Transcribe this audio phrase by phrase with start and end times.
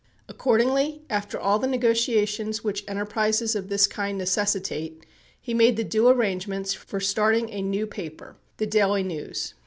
[0.27, 5.05] Accordingly, after all the negotiations which enterprises of this kind necessitate,
[5.39, 9.53] he made the due arrangements for starting a new paper, The Daily News.